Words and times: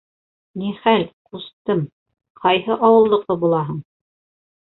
—Нихәл, 0.59 1.03
ҡустым, 1.29 1.83
ҡайһы 2.45 2.79
ауылдыҡы 2.89 3.37
булаһың? 3.45 3.79